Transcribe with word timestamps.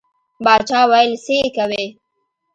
باچا 0.43 0.81
ویل 0.89 1.13
څه 1.23 1.31
یې 1.39 1.45
کوې. 1.55 1.85